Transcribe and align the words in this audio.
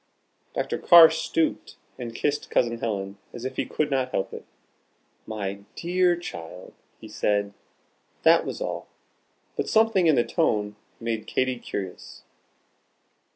Dr. 0.55 0.79
Carr 0.79 1.11
stooped 1.11 1.75
and 1.99 2.15
kissed 2.15 2.49
Cousin 2.49 2.79
Helen 2.79 3.19
as 3.33 3.45
if 3.45 3.55
he 3.57 3.67
could 3.67 3.91
not 3.91 4.09
help 4.09 4.33
it. 4.33 4.45
"My 5.27 5.59
dear 5.75 6.15
child," 6.15 6.73
he 6.99 7.07
said. 7.07 7.53
That 8.23 8.43
was 8.43 8.61
all; 8.61 8.87
but 9.55 9.69
something 9.69 10.07
in 10.07 10.15
the 10.15 10.23
tone 10.23 10.75
made 10.99 11.27
Katy 11.27 11.59
curious. 11.59 12.23